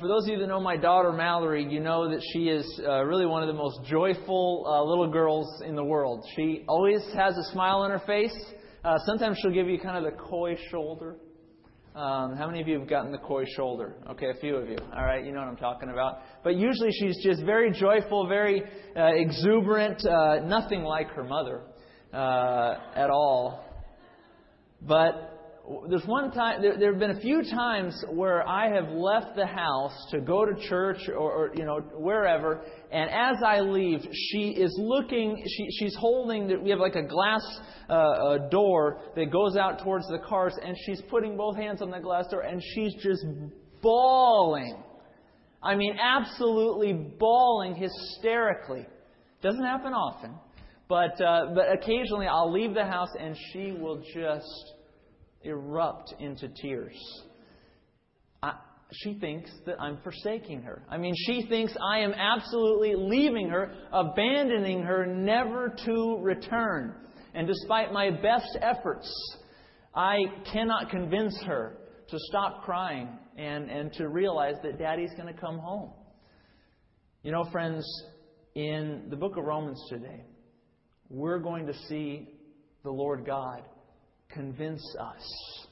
[0.00, 3.04] for those of you that know my daughter Mallory, you know that she is uh,
[3.04, 6.24] really one of the most joyful uh, little girls in the world.
[6.34, 8.34] She always has a smile on her face.
[8.84, 11.16] Uh, sometimes she'll give you kind of the coy shoulder.
[11.94, 13.94] Um, how many of you have gotten the coy shoulder?
[14.10, 14.76] Okay, a few of you.
[14.94, 16.18] All right, you know what I'm talking about.
[16.44, 18.62] But usually she's just very joyful, very
[18.96, 21.62] uh, exuberant, uh, nothing like her mother
[22.12, 23.64] uh, at all.
[24.82, 25.35] But
[25.88, 29.46] there's one time, there, there have been a few times where I have left the
[29.46, 32.62] house to go to church or, or you know, wherever,
[32.92, 37.42] and as I leave, she is looking, she, she's holding, we have like a glass
[37.88, 42.00] uh, door that goes out towards the cars, and she's putting both hands on the
[42.00, 43.24] glass door, and she's just
[43.82, 44.82] bawling.
[45.62, 48.86] I mean, absolutely bawling hysterically.
[49.42, 50.34] Doesn't happen often,
[50.88, 54.72] but, uh, but occasionally I'll leave the house and she will just
[55.42, 56.96] erupt into tears.
[58.42, 58.54] I,
[58.92, 60.82] she thinks that I'm forsaking her.
[60.88, 66.94] I mean, she thinks I am absolutely leaving her, abandoning her, never to return.
[67.34, 69.10] And despite my best efforts,
[69.94, 70.18] I
[70.52, 75.58] cannot convince her to stop crying and, and to realize that daddy's going to come
[75.58, 75.92] home.
[77.22, 77.84] You know, friends,
[78.54, 80.24] in the book of Romans today,
[81.08, 82.28] we're going to see
[82.84, 83.62] the Lord God
[84.28, 85.66] convince us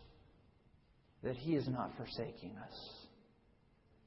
[1.23, 3.05] that He is not forsaking us.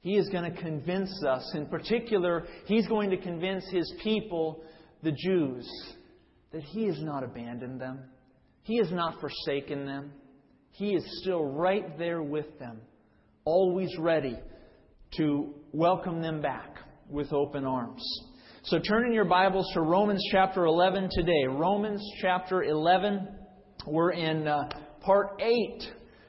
[0.00, 1.52] He is going to convince us.
[1.54, 4.62] In particular, He's going to convince His people,
[5.02, 5.68] the Jews,
[6.52, 8.00] that He has not abandoned them.
[8.62, 10.12] He has not forsaken them.
[10.70, 12.80] He is still right there with them,
[13.44, 14.36] always ready
[15.16, 16.76] to welcome them back
[17.08, 18.02] with open arms.
[18.64, 21.46] So turn in your Bibles to Romans chapter 11 today.
[21.48, 23.26] Romans chapter 11.
[23.90, 24.68] We're in uh,
[25.00, 25.82] part 8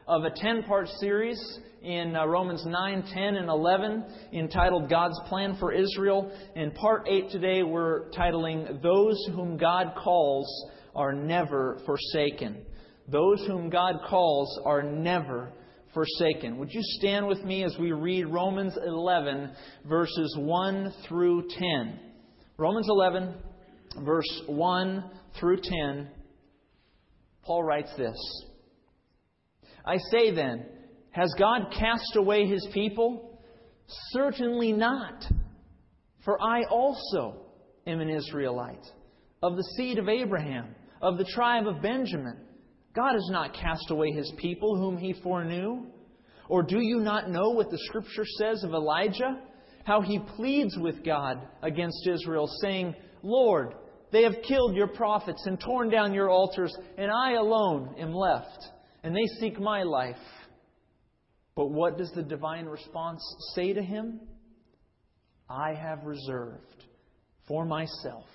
[0.08, 1.38] of a 10 part series
[1.82, 6.32] in uh, Romans 9, 10, and 11 entitled God's Plan for Israel.
[6.56, 10.48] In part 8 today, we're titling Those Whom God Calls
[10.96, 12.66] Are Never Forsaken.
[13.10, 15.52] Those whom God calls are never
[15.94, 16.60] forsaken.
[16.60, 19.52] Would you stand with me as we read Romans 11,
[19.86, 22.00] verses 1 through 10?
[22.58, 23.34] Romans 11,
[24.06, 25.04] verse 1
[25.40, 26.10] through 10
[27.44, 28.18] Paul writes this
[29.86, 30.66] I say then,
[31.12, 33.40] has God cast away his people?
[34.12, 35.26] Certainly not.
[36.24, 37.46] For I also
[37.88, 38.86] am an Israelite,
[39.42, 42.38] of the seed of Abraham, of the tribe of Benjamin.
[42.96, 45.88] God has not cast away his people whom he foreknew.
[46.50, 49.40] Or do you not know what the Scripture says of Elijah?
[49.86, 53.74] How he pleads with God against Israel, saying, Lord,
[54.12, 58.66] they have killed your prophets and torn down your altars, and I alone am left,
[59.04, 60.16] and they seek my life.
[61.56, 63.22] But what does the divine response
[63.54, 64.22] say to him?
[65.50, 66.86] I have reserved
[67.48, 68.26] for myself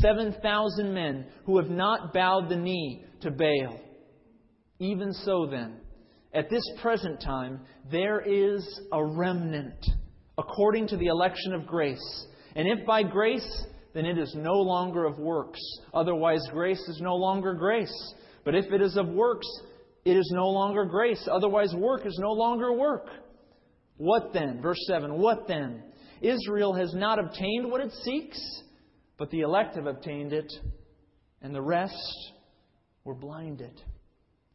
[0.00, 3.80] 7,000 men who have not bowed the knee to Baal.
[4.78, 5.80] Even so, then,
[6.34, 9.84] at this present time, there is a remnant
[10.38, 12.26] according to the election of grace.
[12.54, 15.60] And if by grace, then it is no longer of works.
[15.92, 18.14] Otherwise, grace is no longer grace.
[18.44, 19.46] But if it is of works,
[20.04, 21.28] it is no longer grace.
[21.30, 23.06] Otherwise, work is no longer work.
[23.96, 24.60] What then?
[24.60, 25.82] Verse 7 What then?
[26.20, 28.40] Israel has not obtained what it seeks,
[29.18, 30.52] but the elect have obtained it,
[31.42, 32.32] and the rest
[33.04, 33.80] were blinded.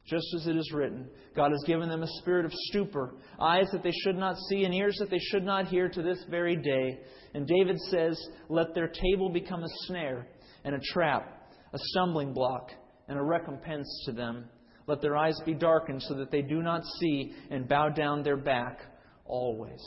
[0.08, 3.84] Just as it is written, God has given them a spirit of stupor, eyes that
[3.84, 7.00] they should not see, and ears that they should not hear to this very day.
[7.34, 8.18] And David says,
[8.48, 10.28] Let their table become a snare
[10.64, 12.72] and a trap, a stumbling block,
[13.10, 14.46] and a recompense to them.
[14.88, 18.38] Let their eyes be darkened so that they do not see and bow down their
[18.38, 18.80] back
[19.26, 19.84] always.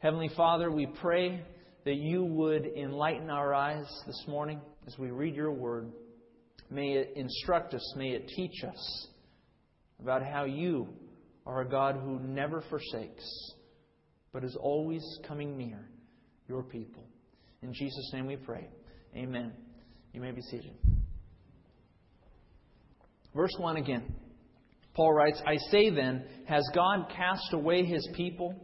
[0.00, 1.44] Heavenly Father, we pray
[1.84, 5.92] that you would enlighten our eyes this morning as we read your word.
[6.70, 9.08] May it instruct us, may it teach us
[10.00, 10.88] about how you
[11.46, 13.52] are a God who never forsakes,
[14.32, 15.88] but is always coming near
[16.48, 17.04] your people.
[17.62, 18.68] In Jesus' name we pray.
[19.16, 19.52] Amen.
[20.12, 20.74] You may be seated.
[23.34, 24.14] Verse 1 again.
[24.94, 28.54] Paul writes, I say then, has God cast away his people?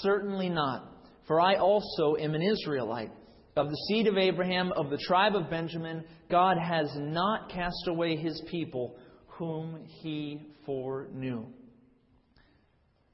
[0.00, 0.90] Certainly not.
[1.26, 3.12] For I also am an Israelite.
[3.56, 8.16] Of the seed of Abraham, of the tribe of Benjamin, God has not cast away
[8.16, 8.96] his people
[9.38, 11.44] whom he foreknew.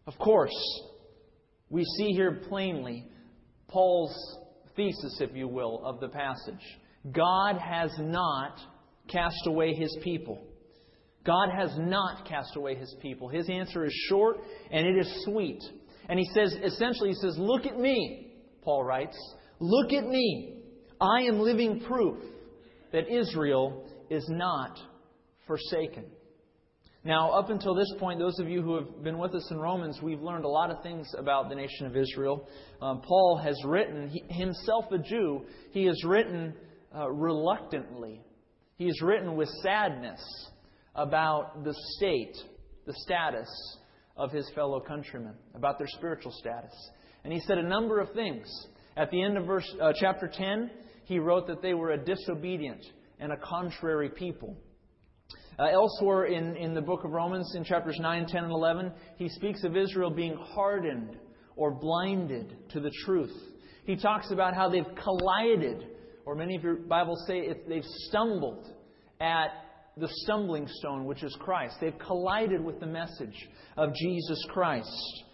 [0.07, 0.53] Of course,
[1.69, 3.07] we see here plainly
[3.69, 4.15] Paul's
[4.77, 6.79] thesis, if you will, of the passage.
[7.13, 8.59] God has not
[9.09, 10.43] cast away his people.
[11.25, 13.29] God has not cast away his people.
[13.29, 14.39] His answer is short
[14.71, 15.63] and it is sweet.
[16.09, 18.33] And he says, essentially, he says, Look at me,
[18.63, 19.17] Paul writes.
[19.61, 20.63] Look at me.
[21.01, 22.19] I am living proof
[22.93, 24.79] that Israel is not
[25.51, 26.05] forsaken.
[27.03, 29.99] Now, up until this point, those of you who have been with us in Romans,
[30.01, 32.47] we've learned a lot of things about the nation of Israel.
[32.81, 35.43] Um, Paul has written, he, himself a Jew,
[35.73, 36.55] he has written
[36.95, 38.21] uh, reluctantly.
[38.77, 40.21] He has written with sadness
[40.95, 42.37] about the state,
[42.87, 43.49] the status
[44.17, 46.75] of his fellow countrymen, about their spiritual status.
[47.25, 48.47] And he said a number of things.
[48.97, 50.71] At the end of verse, uh, chapter 10,
[51.07, 52.85] he wrote that they were a disobedient
[53.19, 54.57] and a contrary people.
[55.59, 59.29] Uh, elsewhere in, in the book of Romans, in chapters 9, 10, and 11, he
[59.29, 61.17] speaks of Israel being hardened
[61.57, 63.37] or blinded to the truth.
[63.85, 65.87] He talks about how they've collided,
[66.25, 68.73] or many of your Bibles say they've stumbled
[69.21, 69.49] at
[69.97, 71.77] the stumbling stone, which is Christ.
[71.81, 75.25] They've collided with the message of Jesus Christ.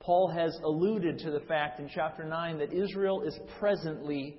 [0.00, 4.36] Paul has alluded to the fact in chapter 9 that Israel is presently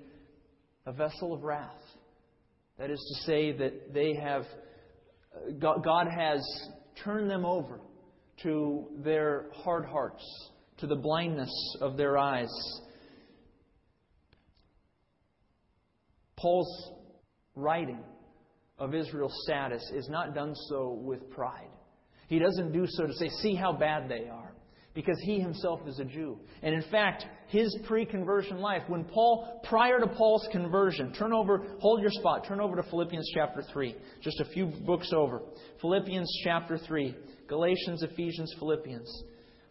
[0.85, 1.71] a vessel of wrath.
[2.77, 4.45] That is to say, that they have,
[5.59, 6.41] God has
[7.03, 7.79] turned them over
[8.43, 10.23] to their hard hearts,
[10.77, 11.51] to the blindness
[11.81, 12.51] of their eyes.
[16.35, 16.91] Paul's
[17.55, 18.03] writing
[18.77, 21.69] of Israel's status is not done so with pride.
[22.27, 24.42] He doesn't do so to say, see how bad they are,
[24.93, 26.37] because he himself is a Jew.
[26.61, 31.65] And in fact, his pre conversion life, when Paul, prior to Paul's conversion, turn over,
[31.79, 35.41] hold your spot, turn over to Philippians chapter 3, just a few books over.
[35.81, 37.15] Philippians chapter 3,
[37.47, 39.23] Galatians, Ephesians, Philippians.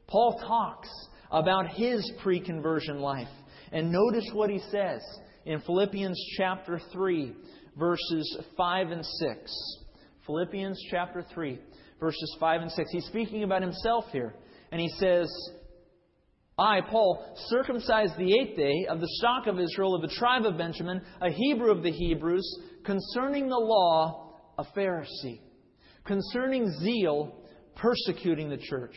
[0.09, 0.89] Paul talks
[1.31, 3.29] about his pre conversion life.
[3.73, 5.01] And notice what he says
[5.47, 7.35] in Philippians chapter 3,
[7.79, 9.79] verses 5 and 6.
[10.27, 11.59] Philippians chapter 3,
[11.99, 12.91] verses 5 and 6.
[12.93, 14.35] He's speaking about himself here.
[14.73, 15.31] And he says,
[16.59, 20.57] I, Paul, circumcised the eighth day of the stock of Israel of the tribe of
[20.57, 25.41] Benjamin, a Hebrew of the Hebrews, concerning the law, a Pharisee,
[26.05, 27.37] concerning zeal,
[27.77, 28.97] persecuting the church,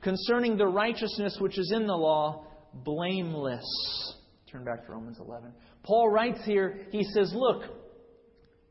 [0.00, 4.14] concerning the righteousness which is in the law, blameless.
[4.50, 5.52] Turn back to Romans 11.
[5.82, 7.64] Paul writes here, he says, Look,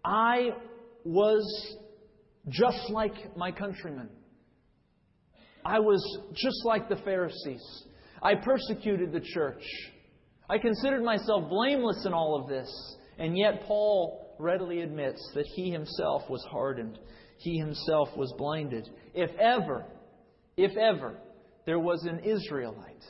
[0.06, 0.52] I
[1.04, 1.76] was
[2.50, 4.10] just like my countrymen.
[5.66, 6.00] I was
[6.34, 7.84] just like the Pharisees.
[8.22, 9.64] I persecuted the church.
[10.48, 12.70] I considered myself blameless in all of this.
[13.18, 17.00] And yet, Paul readily admits that he himself was hardened.
[17.40, 18.88] He himself was blinded.
[19.16, 19.86] If ever,
[20.56, 21.18] if ever,
[21.66, 23.04] there was an Israelite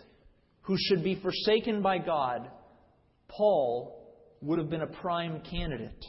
[0.61, 2.49] who should be forsaken by God,
[3.27, 6.05] Paul would have been a prime candidate.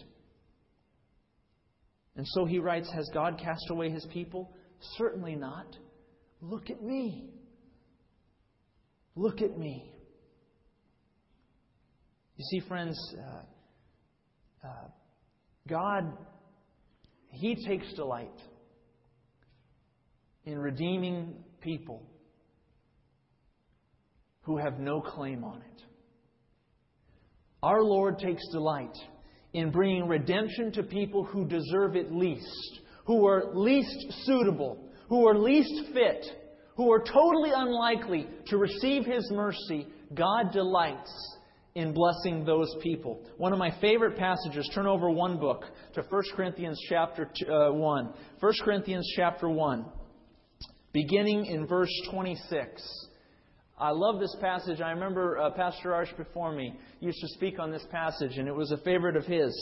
[2.15, 4.55] And so he writes Has God cast away his people?
[4.97, 5.67] Certainly not.
[6.49, 7.25] Look at me.
[9.17, 9.93] Look at me.
[12.37, 14.89] You see, friends, uh, uh,
[15.69, 16.13] God,
[17.31, 18.39] He takes delight
[20.45, 22.03] in redeeming people
[24.43, 25.83] who have no claim on it.
[27.61, 28.97] Our Lord takes delight
[29.53, 35.39] in bringing redemption to people who deserve it least, who are least suitable, who are
[35.39, 36.25] least fit,
[36.77, 39.87] who are totally unlikely to receive His mercy.
[40.15, 41.37] God delights
[41.75, 43.21] in blessing those people.
[43.37, 48.15] One of my favorite passages, turn over one book to 1 Corinthians chapter uh, 1.
[48.41, 49.85] 1 Corinthians chapter 1,
[50.93, 53.07] beginning in verse 26.
[53.79, 54.81] I love this passage.
[54.81, 58.55] I remember uh, Pastor Arch before me used to speak on this passage, and it
[58.57, 59.53] was a favorite of his.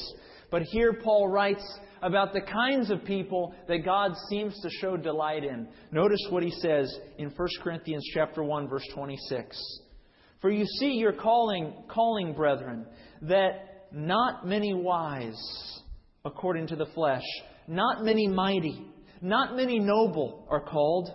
[0.52, 1.64] But here Paul writes
[2.04, 5.66] about the kinds of people that God seems to show delight in.
[5.90, 9.58] Notice what he says in 1 Corinthians chapter 1 verse 26.
[10.40, 12.84] For you see your calling calling brethren
[13.22, 15.80] that not many wise
[16.26, 17.24] according to the flesh,
[17.66, 18.84] not many mighty,
[19.22, 21.08] not many noble are called,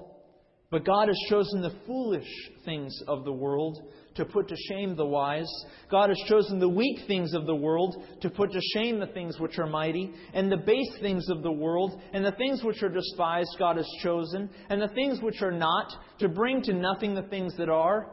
[0.72, 2.27] but God has chosen the foolish
[2.65, 3.79] things of the world
[4.19, 5.49] to put to shame the wise.
[5.89, 9.39] God has chosen the weak things of the world to put to shame the things
[9.39, 10.11] which are mighty.
[10.33, 13.88] And the base things of the world and the things which are despised God has
[14.03, 14.49] chosen.
[14.69, 18.11] And the things which are not to bring to nothing the things that are.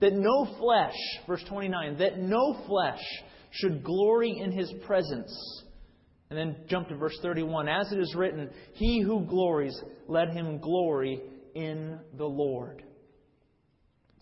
[0.00, 0.96] That no flesh,
[1.28, 3.02] verse 29, that no flesh
[3.50, 5.62] should glory in his presence.
[6.30, 7.68] And then jump to verse 31.
[7.68, 9.78] As it is written, He who glories,
[10.08, 11.20] let him glory
[11.54, 12.82] in the Lord.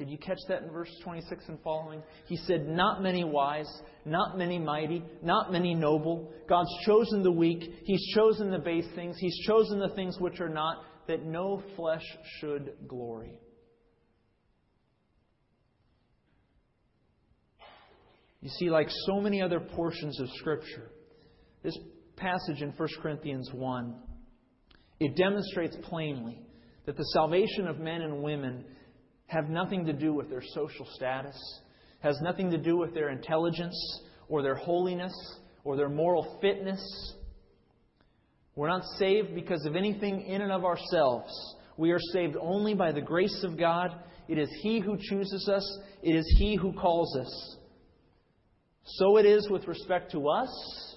[0.01, 2.03] Did you catch that in verse 26 and following?
[2.25, 3.69] He said, Not many wise,
[4.07, 6.33] not many mighty, not many noble.
[6.49, 7.71] God's chosen the weak.
[7.85, 9.19] He's chosen the base things.
[9.21, 12.03] He's chosen the things which are not, that no flesh
[12.39, 13.39] should glory.
[18.41, 20.91] You see, like so many other portions of Scripture,
[21.63, 21.77] this
[22.17, 23.95] passage in 1 Corinthians 1,
[24.99, 26.41] it demonstrates plainly
[26.87, 28.65] that the salvation of men and women
[29.31, 31.37] have nothing to do with their social status,
[32.01, 33.77] has nothing to do with their intelligence
[34.29, 35.13] or their holiness
[35.63, 36.81] or their moral fitness.
[38.57, 41.31] We're not saved because of anything in and of ourselves.
[41.77, 43.95] We are saved only by the grace of God.
[44.27, 47.57] It is He who chooses us, it is He who calls us.
[48.83, 50.97] So it is with respect to us,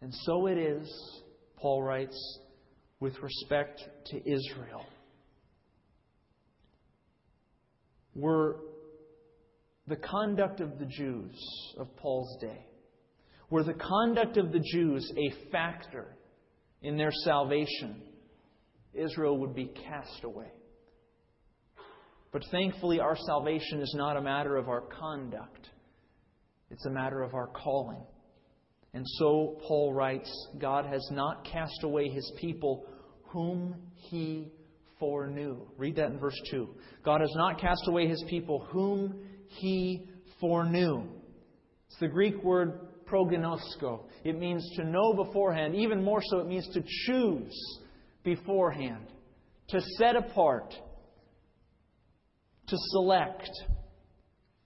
[0.00, 1.22] and so it is,
[1.56, 2.18] Paul writes,
[2.98, 4.84] with respect to Israel.
[8.14, 8.56] Were
[9.86, 11.34] the conduct of the Jews
[11.78, 12.66] of Paul's day,
[13.50, 16.16] were the conduct of the Jews a factor
[16.82, 18.02] in their salvation,
[18.94, 20.50] Israel would be cast away.
[22.32, 25.68] But thankfully, our salvation is not a matter of our conduct.
[26.70, 28.02] It's a matter of our calling.
[28.94, 32.86] And so Paul writes God has not cast away his people
[33.28, 34.50] whom he
[35.02, 35.56] foreknew.
[35.76, 36.68] Read that in verse 2.
[37.04, 39.16] God has not cast away his people whom
[39.48, 40.06] he
[40.40, 41.02] foreknew.
[41.88, 44.04] It's the Greek word prognosko.
[44.22, 45.74] It means to know beforehand.
[45.74, 47.80] Even more so, it means to choose
[48.22, 49.08] beforehand,
[49.70, 50.72] to set apart,
[52.68, 53.50] to select.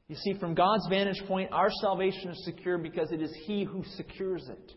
[0.09, 3.83] You see, from God's vantage point, our salvation is secure because it is He who
[3.97, 4.73] secures it.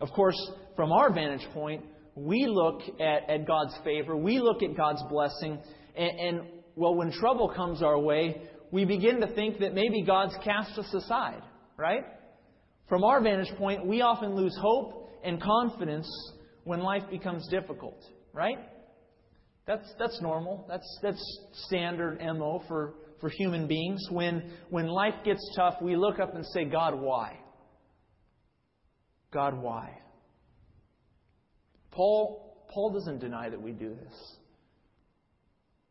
[0.00, 0.38] Of course,
[0.76, 5.58] from our vantage point, we look at, at God's favor, we look at God's blessing,
[5.96, 6.40] and, and,
[6.76, 10.92] well, when trouble comes our way, we begin to think that maybe God's cast us
[10.94, 11.42] aside,
[11.76, 12.04] right?
[12.88, 16.08] From our vantage point, we often lose hope and confidence
[16.64, 18.02] when life becomes difficult,
[18.32, 18.58] right?
[19.66, 20.64] That's, that's normal.
[20.68, 24.00] That's, that's standard MO for, for human beings.
[24.10, 27.38] When, when life gets tough, we look up and say, God, why?
[29.32, 29.98] God, why?
[31.92, 34.36] Paul, Paul doesn't deny that we do this.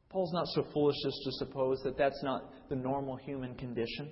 [0.10, 4.10] Paul's not so foolish as to suppose that that's not the normal human condition.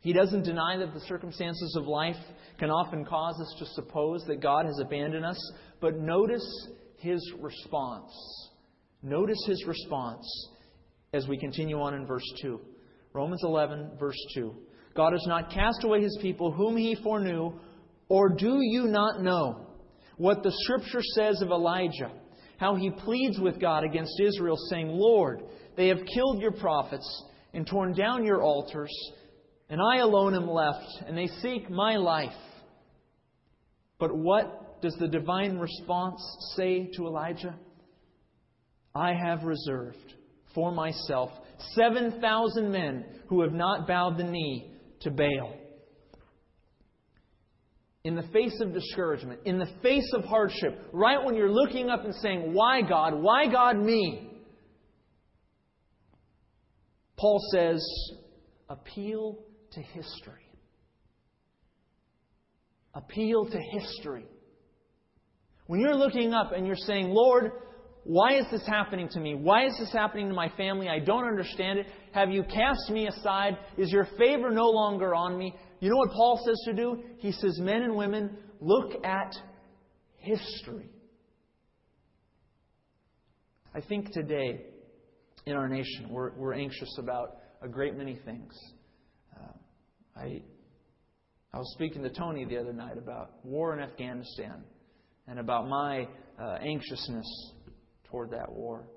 [0.00, 2.16] He doesn't deny that the circumstances of life
[2.58, 6.46] can often cause us to suppose that God has abandoned us, but notice
[6.96, 8.10] his response.
[9.02, 10.24] Notice his response
[11.12, 12.60] as we continue on in verse 2.
[13.12, 14.54] Romans 11, verse 2.
[14.94, 17.52] God has not cast away his people whom he foreknew,
[18.08, 19.67] or do you not know
[20.18, 22.10] what the scripture says of Elijah?
[22.58, 25.42] How he pleads with God against Israel, saying, Lord,
[25.76, 28.92] they have killed your prophets and torn down your altars,
[29.70, 32.32] and I alone am left, and they seek my life.
[33.98, 36.20] But what does the divine response
[36.56, 37.54] say to Elijah?
[38.94, 40.14] I have reserved
[40.54, 41.30] for myself
[41.74, 45.54] 7,000 men who have not bowed the knee to Baal.
[48.04, 52.04] In the face of discouragement, in the face of hardship, right when you're looking up
[52.04, 53.14] and saying, Why God?
[53.14, 54.30] Why God me?
[57.16, 57.84] Paul says,
[58.68, 59.38] Appeal
[59.72, 60.44] to history.
[62.94, 64.26] Appeal to history.
[65.66, 67.52] When you're looking up and you're saying, Lord,
[68.04, 69.34] why is this happening to me?
[69.34, 70.88] Why is this happening to my family?
[70.88, 71.86] I don't understand it.
[72.12, 73.58] Have you cast me aside?
[73.76, 75.54] Is your favor no longer on me?
[75.80, 77.02] You know what Paul says to do?
[77.18, 79.32] He says, Men and women, look at
[80.16, 80.90] history.
[83.74, 84.62] I think today
[85.46, 88.52] in our nation, we're, we're anxious about a great many things.
[89.36, 90.42] Uh, I,
[91.52, 94.64] I was speaking to Tony the other night about war in Afghanistan
[95.28, 96.08] and about my
[96.42, 97.52] uh, anxiousness
[98.10, 98.88] toward that war.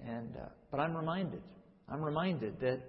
[0.00, 1.42] And, uh, but I'm reminded,
[1.88, 2.80] I'm reminded that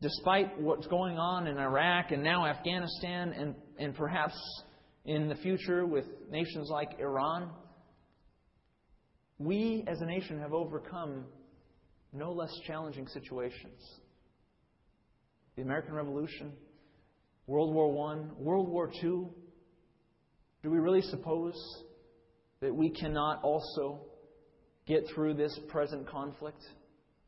[0.00, 4.34] despite what's going on in Iraq and now Afghanistan and, and perhaps
[5.04, 7.50] in the future with nations like Iran,
[9.38, 11.24] we as a nation have overcome
[12.12, 13.80] no less challenging situations.
[15.56, 16.52] The American Revolution,
[17.46, 19.28] World War I, World War II.
[20.62, 21.54] Do we really suppose
[22.60, 24.00] that we cannot also
[24.88, 26.62] get through this present conflict.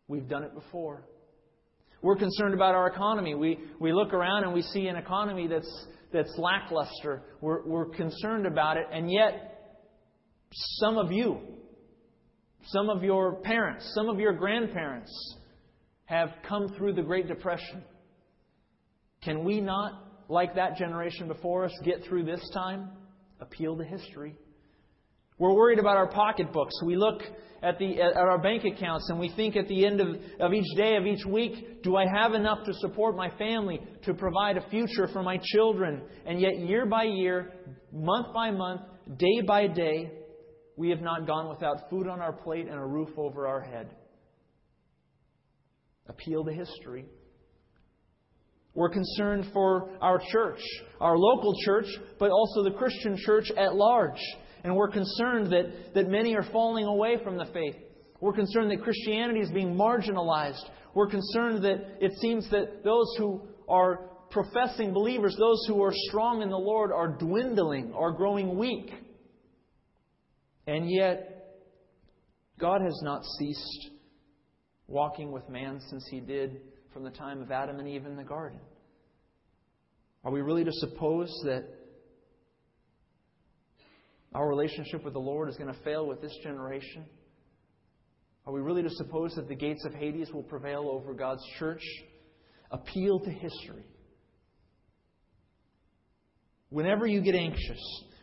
[0.09, 1.05] We've done it before.
[2.03, 3.35] We're concerned about our economy.
[3.35, 7.23] We, we look around and we see an economy that's, that's lackluster.
[7.41, 9.47] We're, we're concerned about it, and yet,
[10.53, 11.39] some of you,
[12.67, 15.11] some of your parents, some of your grandparents
[16.07, 17.83] have come through the Great Depression.
[19.23, 19.93] Can we not,
[20.29, 22.91] like that generation before us, get through this time?
[23.41, 24.37] Appeal to history.
[25.41, 26.75] We're worried about our pocketbooks.
[26.85, 27.23] We look
[27.63, 30.77] at, the, at our bank accounts and we think at the end of, of each
[30.77, 34.69] day, of each week, do I have enough to support my family, to provide a
[34.69, 36.03] future for my children?
[36.27, 37.53] And yet, year by year,
[37.91, 38.83] month by month,
[39.17, 40.13] day by day,
[40.77, 43.89] we have not gone without food on our plate and a roof over our head.
[46.07, 47.07] Appeal to history.
[48.75, 50.61] We're concerned for our church,
[51.01, 51.87] our local church,
[52.19, 54.21] but also the Christian church at large.
[54.65, 57.77] And we're concerned that, that many are falling away from the faith.
[58.21, 60.63] We're concerned that Christianity is being marginalized.
[60.95, 66.43] We're concerned that it seems that those who are professing believers, those who are strong
[66.43, 68.93] in the Lord, are dwindling, are growing weak.
[70.67, 71.59] And yet,
[72.59, 73.91] God has not ceased
[74.87, 76.61] walking with man since he did
[76.93, 78.61] from the time of Adam and Eve in the garden.
[80.25, 81.65] Are we really to suppose that
[84.35, 87.05] our relationship with the Lord is going to fail with this generation?
[88.47, 91.83] Are we really to suppose that the gates of Hades will prevail over God's church?
[92.71, 93.85] Appeal to history.
[96.71, 97.81] Whenever you get anxious,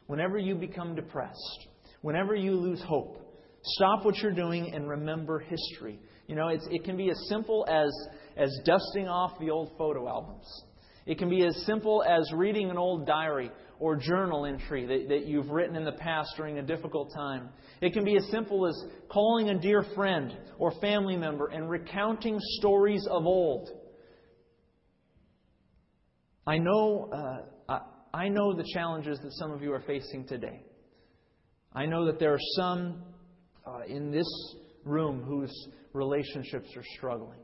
[0.08, 1.68] whenever you become depressed,
[2.02, 3.18] whenever you lose hope,
[3.62, 6.00] stop what you're doing and remember history.
[6.28, 7.90] You know, it can be as simple as,
[8.38, 10.46] as dusting off the old photo albums.
[11.06, 15.26] It can be as simple as reading an old diary or journal entry that, that
[15.26, 17.50] you've written in the past during a difficult time.
[17.82, 18.76] It can be as simple as
[19.10, 23.70] calling a dear friend or family member and recounting stories of old.
[26.46, 27.72] I know, uh,
[28.14, 30.64] I, I know the challenges that some of you are facing today.
[31.74, 33.04] I know that there are some
[33.66, 34.28] uh, in this
[34.86, 35.54] room whose
[35.94, 37.40] relationships are struggling.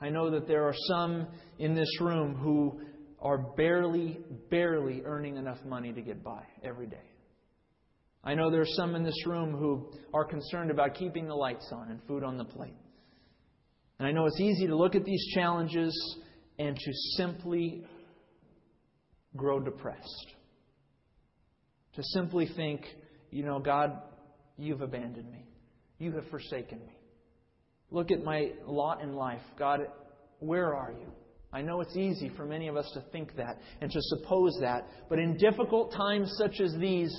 [0.00, 1.28] I know that there are some
[1.58, 2.80] in this room who
[3.24, 4.18] are barely,
[4.50, 6.96] barely earning enough money to get by every day.
[8.22, 11.68] I know there are some in this room who are concerned about keeping the lights
[11.72, 12.76] on and food on the plate.
[13.98, 16.16] And I know it's easy to look at these challenges
[16.58, 17.84] and to simply
[19.36, 20.34] grow depressed.
[21.96, 22.82] To simply think,
[23.30, 24.02] you know, God,
[24.58, 25.46] you've abandoned me.
[25.98, 26.98] You have forsaken me.
[27.90, 29.42] Look at my lot in life.
[29.58, 29.80] God,
[30.40, 31.12] where are you?
[31.54, 34.88] I know it's easy for many of us to think that and to suppose that,
[35.08, 37.14] but in difficult times such as these,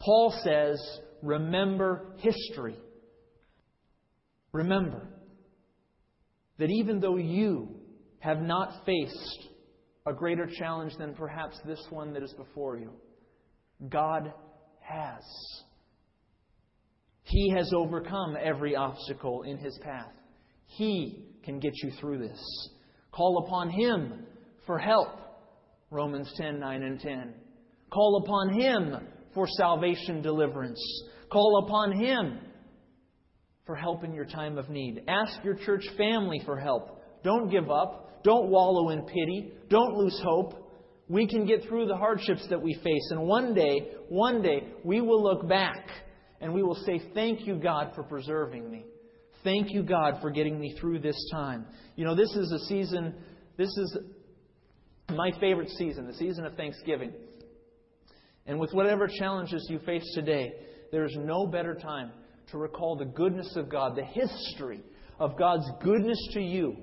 [0.00, 0.80] Paul says,
[1.22, 2.76] remember history.
[4.52, 5.06] Remember
[6.58, 7.68] that even though you
[8.20, 9.48] have not faced
[10.06, 12.90] a greater challenge than perhaps this one that is before you,
[13.90, 14.32] God
[14.80, 15.22] has.
[17.24, 20.14] He has overcome every obstacle in His path.
[20.64, 22.70] He can get you through this.
[23.12, 24.26] Call upon Him
[24.66, 25.08] for help.
[25.90, 27.34] Romans 10 9 and 10.
[27.90, 28.96] Call upon Him
[29.34, 30.80] for salvation deliverance.
[31.30, 32.40] Call upon Him
[33.66, 35.02] for help in your time of need.
[35.08, 37.02] Ask your church family for help.
[37.22, 38.22] Don't give up.
[38.24, 39.52] Don't wallow in pity.
[39.68, 40.64] Don't lose hope.
[41.08, 43.10] We can get through the hardships that we face.
[43.10, 45.86] And one day, one day, we will look back
[46.40, 48.84] and we will say, Thank you, God, for preserving me.
[49.44, 51.66] Thank you, God, for getting me through this time.
[51.96, 53.14] You know, this is a season,
[53.56, 53.98] this is
[55.10, 57.12] my favorite season, the season of Thanksgiving.
[58.46, 60.52] And with whatever challenges you face today,
[60.90, 62.10] there is no better time
[62.50, 64.80] to recall the goodness of God, the history
[65.18, 66.76] of God's goodness to you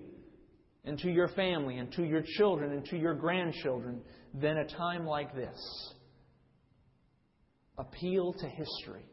[0.85, 4.01] and to your family and to your children and to your grandchildren
[4.33, 5.93] than a time like this.
[7.77, 9.05] Appeal to history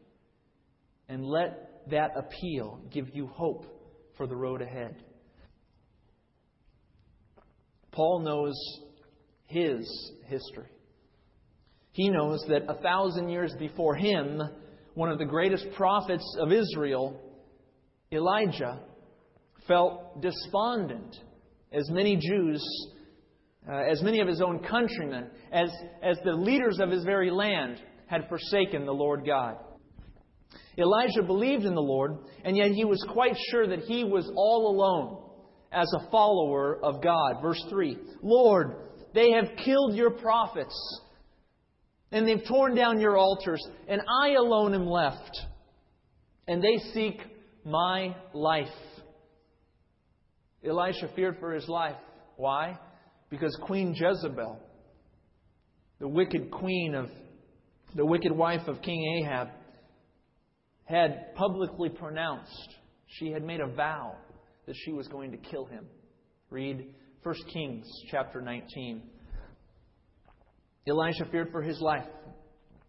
[1.09, 3.65] and let that appeal give you hope
[4.17, 4.95] for the road ahead.
[7.91, 8.55] Paul knows
[9.47, 10.69] his history.
[11.91, 14.41] He knows that a thousand years before him,
[14.95, 17.19] one of the greatest prophets of Israel,
[18.11, 18.79] Elijah,
[19.67, 21.15] felt despondent
[21.71, 22.63] as many Jews,
[23.71, 25.69] uh, as many of his own countrymen, as,
[26.01, 29.57] as the leaders of his very land had forsaken the Lord God.
[30.77, 34.71] Elijah believed in the Lord, and yet he was quite sure that he was all
[34.71, 35.23] alone
[35.71, 37.41] as a follower of God.
[37.41, 38.75] Verse 3 Lord,
[39.13, 41.01] they have killed your prophets,
[42.11, 45.39] and they've torn down your altars, and I alone am left,
[46.47, 47.21] and they seek
[47.65, 48.67] my life.
[50.65, 51.97] Elisha feared for his life.
[52.37, 52.79] Why?
[53.29, 54.59] Because Queen Jezebel,
[55.99, 57.09] the wicked queen of
[57.95, 59.49] the wicked wife of King Ahab,
[60.85, 62.75] had publicly pronounced,
[63.07, 64.15] she had made a vow
[64.65, 65.85] that she was going to kill him.
[66.49, 66.87] Read
[67.23, 69.01] 1 Kings chapter 19.
[70.87, 72.05] Elisha feared for his life.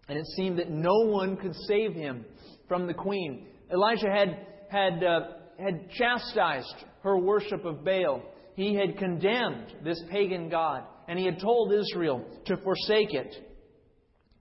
[0.09, 2.25] And it seemed that no one could save him
[2.69, 3.47] from the queen.
[3.73, 5.21] Elijah had, had, uh,
[5.59, 8.23] had chastised her worship of Baal.
[8.55, 13.35] He had condemned this pagan god, and he had told Israel to forsake it.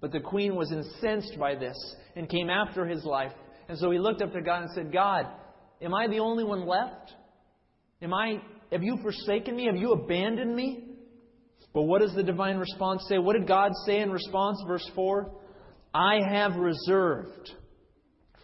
[0.02, 1.78] But the queen was incensed by this
[2.16, 3.32] and came after his life.
[3.74, 5.26] And so he looked up to God and said, God,
[5.82, 7.12] am I the only one left?
[8.04, 8.40] Am I,
[8.72, 9.66] have you forsaken me?
[9.66, 10.90] Have you abandoned me?
[11.74, 13.18] But what does the divine response say?
[13.18, 14.64] What did God say in response?
[14.68, 15.34] Verse 4
[15.92, 17.50] I have reserved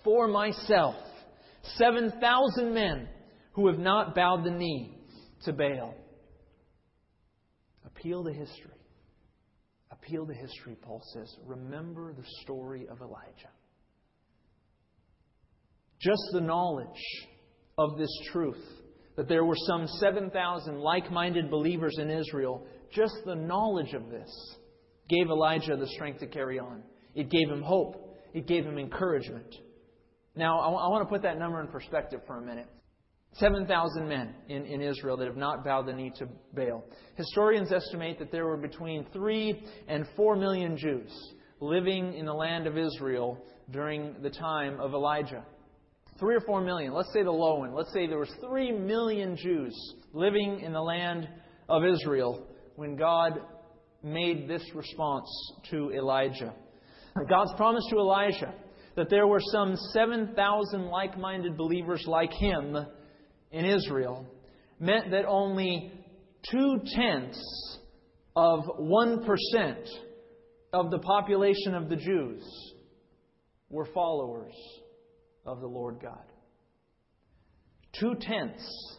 [0.04, 0.96] for myself
[1.76, 3.08] 7,000 men
[3.52, 4.98] who have not bowed the knee
[5.46, 5.94] to Baal.
[7.86, 8.82] Appeal to history.
[9.92, 11.32] Appeal to history, Paul says.
[11.46, 13.52] Remember the story of Elijah.
[16.00, 16.88] Just the knowledge
[17.78, 18.64] of this truth
[19.16, 24.30] that there were some 7,000 like minded believers in Israel, just the knowledge of this
[25.10, 26.84] gave Elijah the strength to carry on.
[27.16, 29.54] It gave him hope, it gave him encouragement.
[30.36, 32.68] Now, I, w- I want to put that number in perspective for a minute.
[33.34, 36.84] 7,000 men in, in Israel that have not bowed the knee to Baal.
[37.16, 41.12] Historians estimate that there were between 3 and 4 million Jews
[41.60, 43.38] living in the land of Israel
[43.72, 45.44] during the time of Elijah.
[46.20, 46.94] 3 or 4 million.
[46.94, 47.74] Let's say the low end.
[47.74, 49.74] Let's say there was 3 million Jews
[50.14, 51.28] living in the land
[51.68, 53.40] of Israel when God
[54.04, 55.28] made this response
[55.72, 56.54] to Elijah.
[57.30, 58.54] God's promise to Elijah
[58.96, 62.76] that there were some 7,000 like minded believers like him
[63.52, 64.26] in Israel
[64.80, 65.92] meant that only
[66.50, 67.80] two tenths
[68.36, 69.26] of 1%
[70.72, 72.44] of the population of the Jews
[73.70, 74.54] were followers
[75.50, 76.32] of the Lord God.
[78.00, 78.98] Two tenths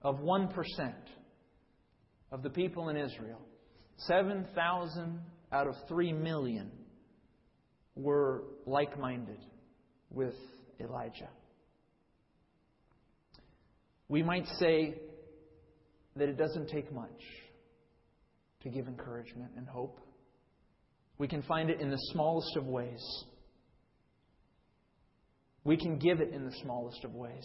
[0.00, 0.48] of 1%
[2.30, 3.40] of the people in Israel,
[3.98, 5.20] 7,000
[5.52, 6.70] out of 3 million,
[7.96, 9.40] were like minded
[10.10, 10.34] with
[10.78, 11.30] Elijah.
[14.08, 14.94] We might say
[16.14, 17.22] that it doesn't take much
[18.62, 19.98] to give encouragement and hope.
[21.18, 23.02] We can find it in the smallest of ways.
[25.66, 27.44] We can give it in the smallest of ways.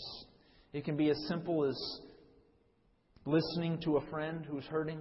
[0.73, 1.75] It can be as simple as
[3.25, 4.99] listening to a friend who's hurting.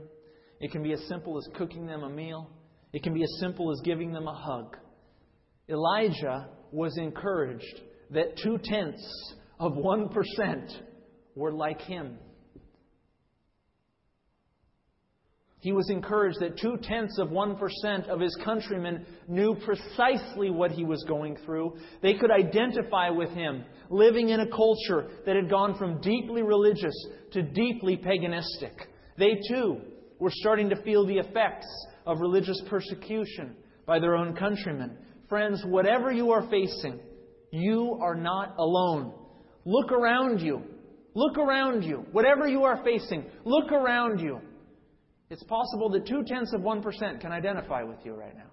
[0.59, 2.49] It can be as simple as cooking them a meal.
[2.95, 4.79] It can be as simple as giving them a hug.
[5.69, 10.71] Elijah was encouraged that two tenths of 1%
[11.37, 12.17] were like him.
[15.61, 20.85] He was encouraged that two tenths of 1% of his countrymen knew precisely what he
[20.85, 21.77] was going through.
[22.01, 26.95] They could identify with him, living in a culture that had gone from deeply religious
[27.33, 28.73] to deeply paganistic.
[29.19, 29.83] They too
[30.19, 31.67] were starting to feel the effects
[32.07, 34.97] of religious persecution by their own countrymen.
[35.29, 37.01] Friends, whatever you are facing,
[37.51, 39.13] you are not alone.
[39.67, 40.63] Look around you.
[41.15, 42.07] Look around you.
[42.13, 44.41] Whatever you are facing, look around you.
[45.31, 48.51] It's possible that two tenths of 1% can identify with you right now.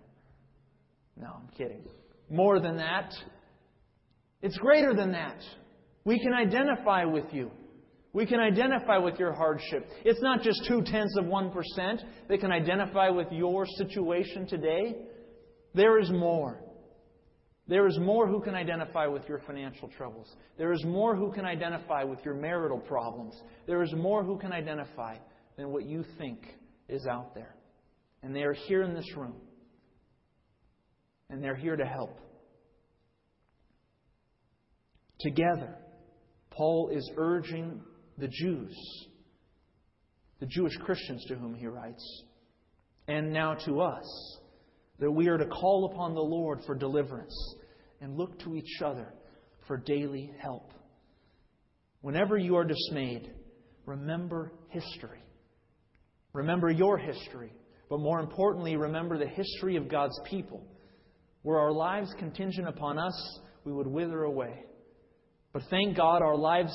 [1.20, 1.82] No, I'm kidding.
[2.30, 3.12] More than that.
[4.44, 5.42] It's greater than that.
[6.06, 7.52] We can identify with you.
[8.14, 9.90] We can identify with your hardship.
[10.06, 11.54] It's not just two tenths of 1%
[12.30, 14.96] that can identify with your situation today.
[15.74, 16.62] There is more.
[17.68, 20.34] There is more who can identify with your financial troubles.
[20.58, 23.36] There is more who can identify with your marital problems.
[23.66, 25.18] There is more who can identify
[25.58, 26.40] than what you think
[26.90, 27.56] is out there.
[28.24, 29.36] And they are here in this room.
[31.30, 32.20] And they're here to help.
[35.20, 35.76] Together,
[36.52, 37.82] Paul is urging
[38.18, 38.76] the Jews,
[40.40, 42.24] the Jewish Christians to whom he writes,
[43.08, 44.38] and now to us
[45.00, 47.56] that we are to call upon the Lord for deliverance
[48.02, 49.14] and look to each other
[49.68, 50.72] for daily help.
[52.02, 53.32] Whenever you are dismayed,
[53.86, 55.22] remember history.
[56.38, 57.52] Remember your history,
[57.90, 60.64] but more importantly, remember the history of God's people.
[61.42, 64.64] Were our lives contingent upon us, we would wither away.
[65.52, 66.72] But thank God our lives,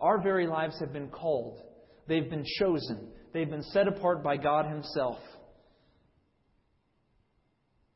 [0.00, 1.60] our very lives have been called.
[2.08, 3.08] They've been chosen.
[3.34, 5.18] They've been set apart by God Himself.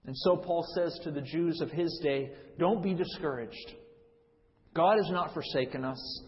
[0.04, 3.72] And so Paul says to the Jews of his day, don't be discouraged.
[4.74, 6.22] God has not forsaken us.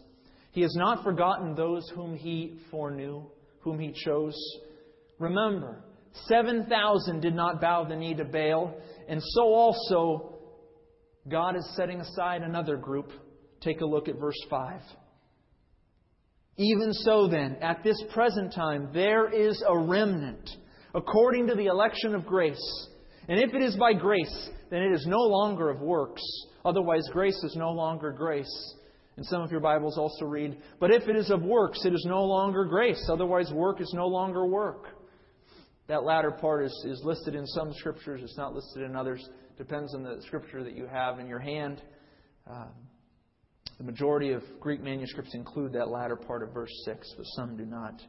[0.53, 3.25] He has not forgotten those whom he foreknew,
[3.61, 4.35] whom he chose.
[5.19, 5.85] Remember,
[6.27, 8.75] 7,000 did not bow the knee to Baal,
[9.09, 10.39] and so also
[11.29, 13.13] God is setting aside another group.
[13.61, 14.81] Take a look at verse 5.
[16.57, 20.51] Even so, then, at this present time, there is a remnant,
[20.95, 22.89] according to the election of grace.
[23.29, 26.23] And if it is by grace, then it is no longer of works.
[26.65, 28.75] Otherwise, grace is no longer grace.
[29.17, 32.05] And some of your Bibles also read, But if it is of works, it is
[32.09, 33.09] no longer grace.
[33.11, 34.98] Otherwise, work is no longer work.
[35.89, 39.27] That latter part is, is listed in some scriptures, it's not listed in others.
[39.57, 41.83] Depends on the scripture that you have in your hand.
[42.49, 42.73] Um,
[43.79, 47.65] the majority of Greek manuscripts include that latter part of verse 6, but some do
[47.65, 48.01] not.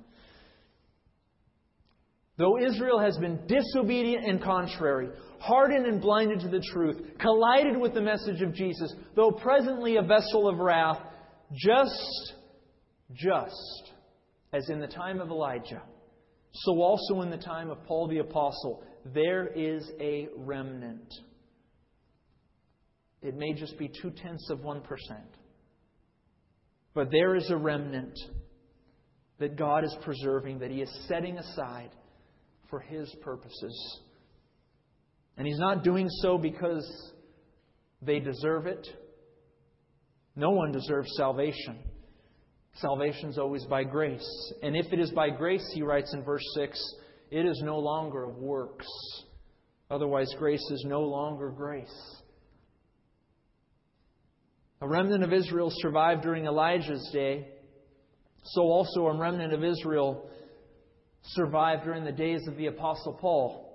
[2.38, 7.94] Though Israel has been disobedient and contrary, hardened and blinded to the truth, collided with
[7.94, 11.00] the message of Jesus, though presently a vessel of wrath,
[11.54, 12.34] just,
[13.14, 13.92] just
[14.54, 15.82] as in the time of Elijah,
[16.52, 21.14] so also in the time of Paul the Apostle, there is a remnant.
[23.22, 24.82] It may just be two tenths of 1%.
[26.94, 28.18] But there is a remnant
[29.40, 31.92] that God is preserving, that He is setting aside
[32.70, 34.00] for His purposes.
[35.38, 36.86] And He's not doing so because
[38.02, 38.88] they deserve it.
[40.36, 41.80] No one deserves salvation.
[42.82, 44.54] Salvation is always by grace.
[44.64, 46.80] And if it is by grace, he writes in verse 6,
[47.32, 48.88] it is no longer of works.
[49.92, 52.22] Otherwise, grace is no longer grace.
[54.82, 57.48] A remnant of Israel survived during Elijah's day.
[58.44, 60.30] So also a remnant of Israel
[61.24, 63.66] survived during the days of the Apostle Paul.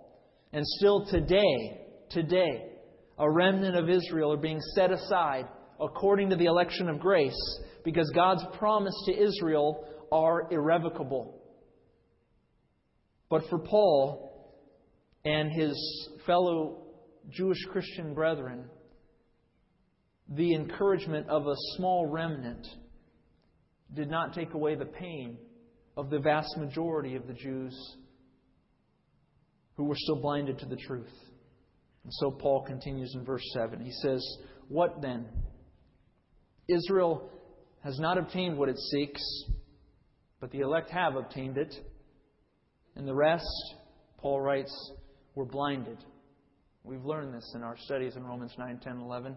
[0.53, 2.71] And still today, today,
[3.19, 5.47] a remnant of Israel are being set aside
[5.79, 11.41] according to the election of grace because God's promise to Israel are irrevocable.
[13.29, 14.35] But for Paul
[15.25, 16.83] and his fellow
[17.31, 18.65] Jewish Christian brethren,
[20.29, 22.67] the encouragement of a small remnant
[23.93, 25.39] did not take away the pain
[25.97, 27.97] of the vast majority of the Jews
[29.77, 31.13] who were still blinded to the truth.
[32.05, 33.81] And so Paul continues in verse 7.
[33.81, 34.23] He says,
[34.69, 35.27] What then?
[36.69, 37.31] Israel
[37.85, 39.23] has not obtained what it seeks,
[40.41, 41.75] but the elect have obtained it.
[42.97, 43.47] And the rest,
[44.19, 44.73] Paul writes,
[45.35, 45.99] were blinded.
[46.83, 49.37] We've learned this in our studies in Romans 9, 10, 11.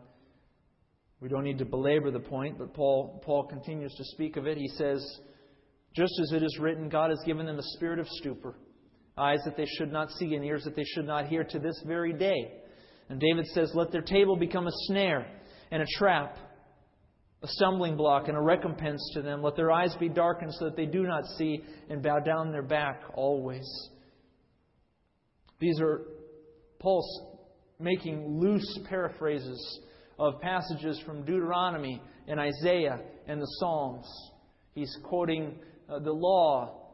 [1.20, 4.58] We don't need to belabor the point, but Paul, Paul continues to speak of it.
[4.58, 5.04] He says,
[5.94, 8.56] Just as it is written, God has given them a spirit of stupor,
[9.18, 11.82] eyes that they should not see, and ears that they should not hear to this
[11.86, 12.62] very day.
[13.10, 15.26] And David says, Let their table become a snare
[15.72, 16.38] and a trap,
[17.44, 19.42] a stumbling block and a recompense to them.
[19.44, 22.64] Let their eyes be darkened so that they do not see, and bow down their
[22.64, 23.68] back always.
[25.60, 26.02] These are
[26.80, 27.22] Paul's
[27.80, 29.80] making loose paraphrases
[30.20, 34.08] of passages from Deuteronomy and Isaiah and the Psalms.
[34.74, 36.88] He's quoting uh, the law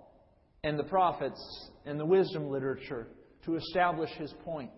[0.64, 3.08] and the prophets and the wisdom literature
[3.46, 4.72] to establish his point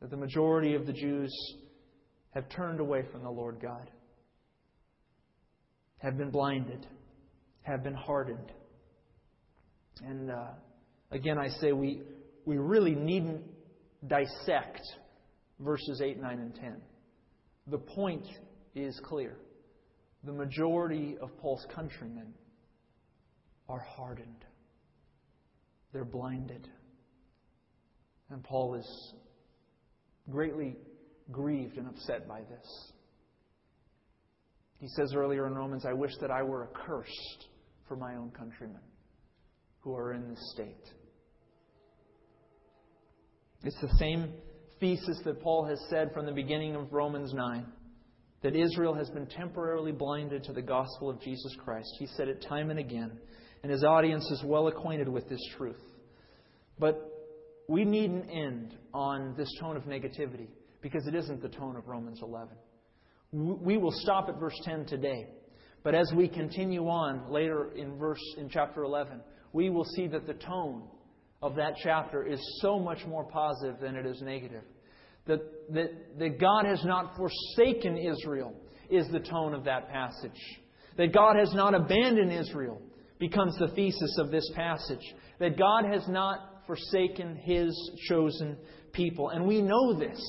[0.00, 1.32] that the majority of the Jews
[2.30, 3.90] have turned away from the Lord God,
[6.04, 6.86] have been blinded,
[7.62, 8.52] have been hardened.
[10.04, 10.48] And uh,
[11.10, 12.02] again, I say we,
[12.44, 13.40] we really needn't
[14.06, 14.82] dissect
[15.58, 16.76] verses 8, 9, and 10.
[17.68, 18.26] The point
[18.74, 19.38] is clear.
[20.24, 22.34] The majority of Paul's countrymen
[23.66, 24.44] are hardened,
[25.92, 26.68] they're blinded.
[28.30, 29.14] And Paul is
[30.30, 30.76] greatly
[31.30, 32.92] grieved and upset by this.
[34.84, 37.48] He says earlier in Romans, I wish that I were accursed
[37.88, 38.82] for my own countrymen
[39.80, 40.84] who are in this state.
[43.62, 44.34] It's the same
[44.80, 47.64] thesis that Paul has said from the beginning of Romans 9
[48.42, 51.88] that Israel has been temporarily blinded to the gospel of Jesus Christ.
[51.98, 53.12] He said it time and again,
[53.62, 55.80] and his audience is well acquainted with this truth.
[56.78, 57.10] But
[57.70, 60.48] we needn't end on this tone of negativity
[60.82, 62.54] because it isn't the tone of Romans 11.
[63.34, 65.26] We will stop at verse 10 today.
[65.82, 69.20] But as we continue on later in verse in chapter 11,
[69.52, 70.84] we will see that the tone
[71.42, 74.62] of that chapter is so much more positive than it is negative.
[75.26, 75.40] That,
[75.72, 78.54] that, that God has not forsaken Israel
[78.88, 80.40] is the tone of that passage.
[80.96, 82.80] That God has not abandoned Israel
[83.18, 85.14] becomes the thesis of this passage.
[85.40, 87.74] That God has not forsaken His
[88.08, 88.56] chosen
[88.92, 89.30] people.
[89.30, 90.22] And we know this.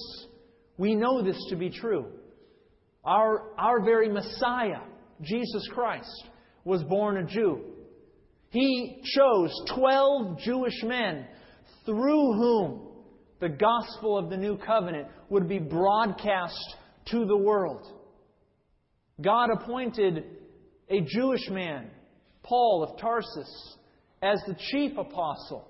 [0.78, 2.08] We know this to be true.
[3.06, 4.82] Our, our very Messiah,
[5.22, 6.26] Jesus Christ,
[6.64, 7.62] was born a Jew.
[8.50, 11.28] He chose 12 Jewish men
[11.86, 12.88] through whom
[13.40, 16.76] the gospel of the new covenant would be broadcast
[17.12, 17.86] to the world.
[19.22, 20.24] God appointed
[20.90, 21.90] a Jewish man,
[22.44, 23.78] Paul of Tarsus,
[24.22, 25.70] as the chief apostle,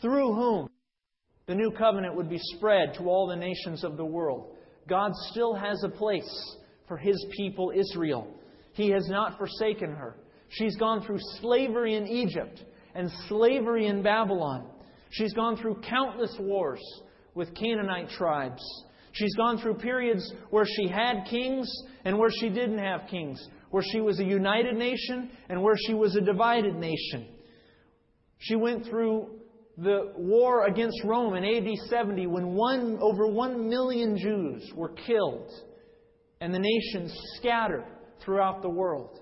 [0.00, 0.68] through whom
[1.46, 4.56] the new covenant would be spread to all the nations of the world.
[4.88, 6.56] God still has a place
[6.92, 8.28] for His people, Israel.
[8.74, 10.16] He has not forsaken her.
[10.50, 12.62] She's gone through slavery in Egypt
[12.94, 14.66] and slavery in Babylon.
[15.08, 16.82] She's gone through countless wars
[17.34, 18.62] with Canaanite tribes.
[19.12, 21.66] She's gone through periods where she had kings
[22.04, 25.94] and where she didn't have kings, where she was a united nation and where she
[25.94, 27.26] was a divided nation.
[28.36, 29.30] She went through
[29.78, 35.50] the war against Rome in AD 70 when one, over one million Jews were killed
[36.42, 37.84] and the nations scattered
[38.20, 39.20] throughout the world.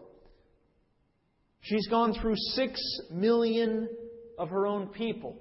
[1.61, 2.81] She's gone through six
[3.13, 3.91] million
[4.39, 5.37] of her own people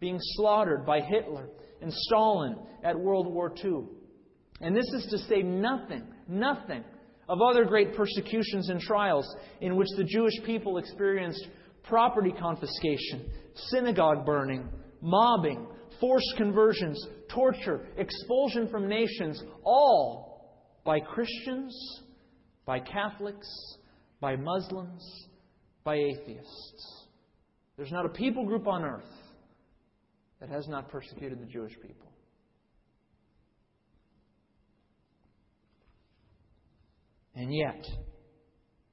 [0.00, 1.50] being slaughtered by Hitler
[1.82, 3.88] and Stalin at World War II.
[4.62, 6.82] And this is to say nothing, nothing
[7.28, 9.26] of other great persecutions and trials
[9.60, 11.46] in which the Jewish people experienced
[11.82, 13.30] property confiscation,
[13.68, 14.66] synagogue burning,
[15.02, 15.66] mobbing,
[16.00, 20.31] forced conversions, torture, expulsion from nations, all
[20.84, 21.74] by Christians,
[22.66, 23.48] by Catholics,
[24.20, 25.02] by Muslims,
[25.84, 27.06] by atheists.
[27.76, 29.04] There's not a people group on earth
[30.40, 32.12] that has not persecuted the Jewish people.
[37.34, 37.84] And yet,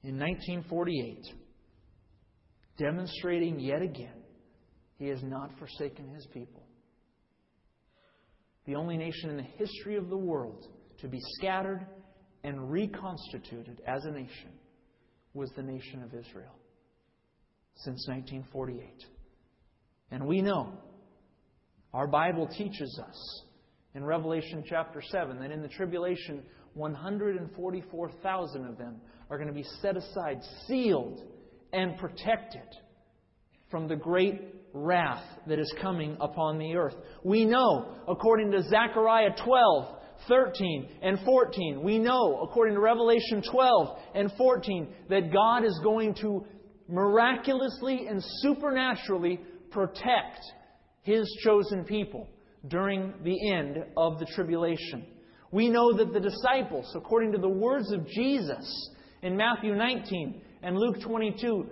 [0.04, 1.25] in 1948,
[2.78, 4.23] demonstrating yet again,
[4.97, 6.63] he has not forsaken his people.
[8.65, 10.65] The only nation in the history of the world
[11.01, 11.85] to be scattered
[12.43, 14.51] and reconstituted as a nation
[15.33, 16.55] was the nation of Israel
[17.75, 19.05] since 1948.
[20.12, 20.73] And we know,
[21.93, 23.43] our Bible teaches us
[23.95, 29.65] in Revelation chapter 7 that in the tribulation, 144,000 of them are going to be
[29.81, 31.21] set aside, sealed,
[31.71, 32.67] and protected
[33.69, 34.41] from the great
[34.73, 36.95] wrath that is coming upon the earth.
[37.23, 43.97] We know, according to Zechariah 12, 13 and 14, we know, according to Revelation 12
[44.15, 46.45] and 14, that God is going to
[46.88, 49.39] miraculously and supernaturally
[49.71, 50.39] protect
[51.03, 52.27] His chosen people
[52.67, 55.05] during the end of the tribulation.
[55.51, 60.77] We know that the disciples, according to the words of Jesus in Matthew 19 and
[60.77, 61.67] Luke 22,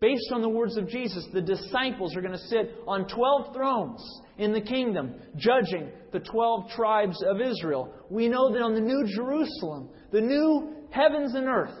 [0.00, 4.20] based on the words of Jesus, the disciples are going to sit on 12 thrones
[4.38, 7.92] in the kingdom, judging the 12 tribes of Israel.
[8.10, 11.76] We know that on the New Jerusalem, the new heavens and earth,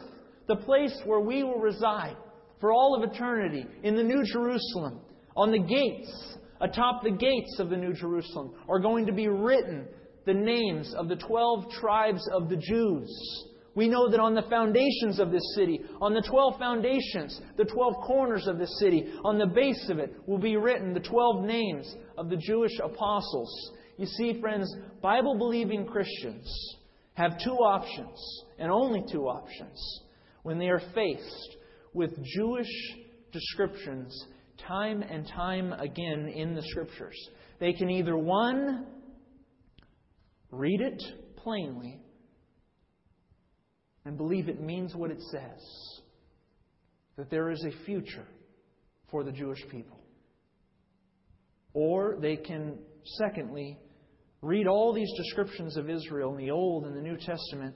[0.48, 2.16] the place where we will reside,
[2.60, 5.00] for all of eternity in the New Jerusalem,
[5.36, 9.86] on the gates, atop the gates of the New Jerusalem, are going to be written
[10.24, 13.44] the names of the 12 tribes of the Jews.
[13.76, 17.94] We know that on the foundations of this city, on the 12 foundations, the 12
[18.06, 21.94] corners of this city, on the base of it will be written the 12 names
[22.16, 23.70] of the Jewish apostles.
[23.98, 26.50] You see, friends, Bible believing Christians
[27.12, 28.18] have two options,
[28.58, 30.00] and only two options,
[30.42, 31.56] when they are faced
[31.92, 32.94] with Jewish
[33.30, 34.26] descriptions
[34.66, 37.16] time and time again in the Scriptures.
[37.60, 38.86] They can either, one,
[40.50, 41.02] read it
[41.36, 42.00] plainly
[44.06, 46.00] and believe it means what it says
[47.16, 48.26] that there is a future
[49.10, 49.98] for the Jewish people.
[51.72, 52.78] Or they can,
[53.18, 53.78] secondly,
[54.42, 57.74] read all these descriptions of Israel in the Old and the New Testament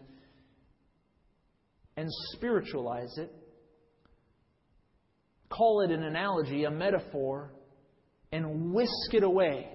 [1.97, 3.33] and spiritualize it
[5.51, 7.53] call it an analogy, a metaphor,
[8.31, 9.69] and whisk it away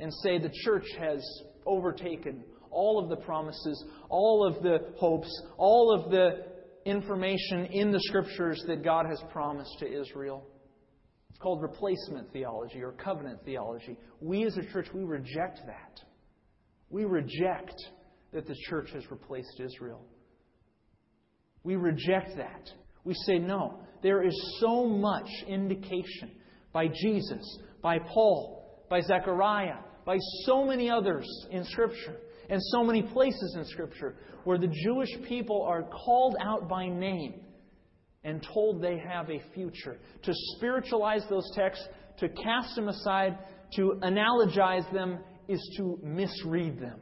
[0.00, 1.24] and say the church has
[1.64, 2.42] overtaken
[2.74, 6.46] all of the promises, all of the hopes, all of the
[6.84, 10.46] information in the scriptures that God has promised to Israel.
[11.30, 13.96] It's called replacement theology or covenant theology.
[14.20, 16.00] We as a church, we reject that.
[16.90, 17.74] We reject
[18.32, 20.04] that the church has replaced Israel.
[21.62, 22.70] We reject that.
[23.04, 26.30] We say, no, there is so much indication
[26.72, 32.16] by Jesus, by Paul, by Zechariah, by so many others in Scripture,
[32.48, 37.40] and so many places in Scripture where the Jewish people are called out by name
[38.24, 39.98] and told they have a future.
[40.22, 41.86] To spiritualize those texts,
[42.18, 43.38] to cast them aside,
[43.76, 45.18] to analogize them,
[45.48, 47.00] is to misread them.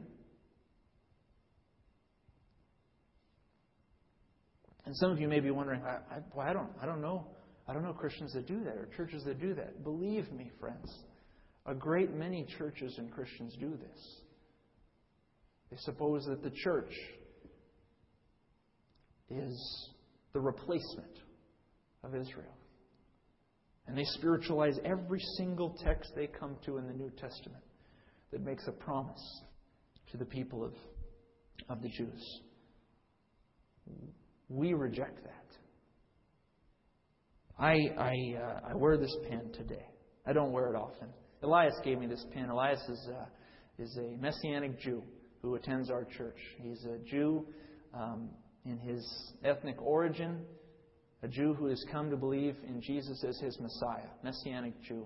[4.85, 7.25] And some of you may be wondering, I, I, well, I, don't, I don't know.
[7.67, 9.83] I don't know Christians that do that or churches that do that.
[9.83, 10.93] Believe me, friends,
[11.65, 14.22] a great many churches and Christians do this.
[15.73, 16.93] They suppose that the church
[19.31, 19.89] is
[20.31, 21.17] the replacement
[22.03, 22.55] of Israel.
[23.87, 27.63] And they spiritualize every single text they come to in the New Testament.
[28.31, 29.41] that makes a promise
[30.11, 30.73] to the people of,
[31.69, 32.41] of the Jews.
[34.49, 35.57] We reject that.
[37.57, 39.87] I, I, uh, I wear this pen today.
[40.27, 41.07] I don't wear it often.
[41.41, 42.49] Elias gave me this pen.
[42.49, 43.25] Elias is, uh,
[43.79, 45.01] is a Messianic Jew
[45.43, 46.37] who attends our church.
[46.57, 47.45] He's a Jew
[47.93, 48.29] um,
[48.65, 49.05] in his
[49.43, 50.39] ethnic origin,
[51.21, 55.05] a Jew who has come to believe in Jesus as his Messiah, Messianic Jew.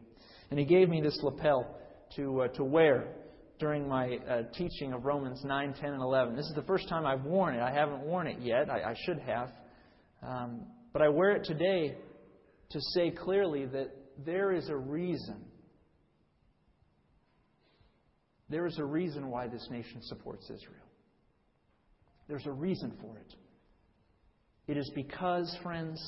[0.51, 1.75] And he gave me this lapel
[2.15, 3.07] to, uh, to wear
[3.59, 6.35] during my uh, teaching of Romans 9, 10, and 11.
[6.35, 7.61] This is the first time I've worn it.
[7.61, 8.69] I haven't worn it yet.
[8.69, 9.49] I, I should have.
[10.21, 11.97] Um, but I wear it today
[12.69, 13.89] to say clearly that
[14.23, 15.45] there is a reason.
[18.49, 20.85] There is a reason why this nation supports Israel.
[22.27, 23.33] There's a reason for it.
[24.67, 26.01] It is because, friends,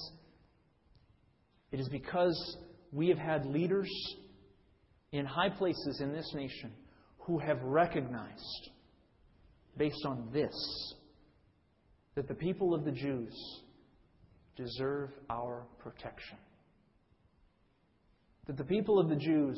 [1.71, 2.57] it is because
[2.91, 3.89] we have had leaders
[5.11, 6.71] in high places in this nation
[7.19, 8.69] who have recognized,
[9.77, 10.53] based on this,
[12.15, 13.33] that the people of the Jews
[14.55, 16.37] deserve our protection.
[18.47, 19.57] That the people of the Jews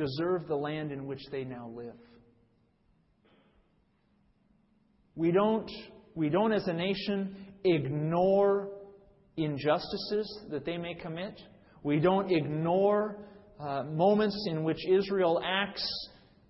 [0.00, 1.94] deserve the land in which they now live.
[5.14, 5.70] We don't,
[6.14, 8.70] we don't as a nation ignore
[9.36, 11.38] injustices that they may commit.
[11.82, 13.18] We don't ignore
[13.58, 15.86] uh, moments in which Israel acts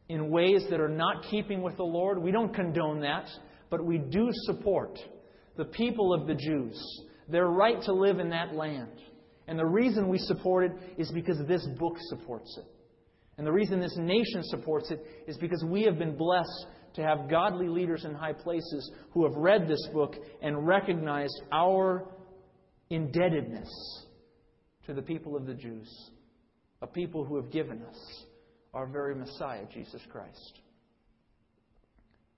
[0.08, 2.22] in ways that are not keeping with the Lord.
[2.22, 3.26] We don't condone that,
[3.70, 4.98] but we do support
[5.56, 6.80] the people of the Jews,
[7.28, 8.92] their right to live in that land.
[9.48, 12.79] And the reason we support it is because this book supports it.
[13.38, 17.30] And the reason this nation supports it is because we have been blessed to have
[17.30, 22.08] godly leaders in high places who have read this book and recognized our
[22.90, 23.68] indebtedness
[24.86, 25.88] to the people of the Jews
[26.82, 28.24] a people who have given us
[28.72, 30.60] our very Messiah, Jesus Christ.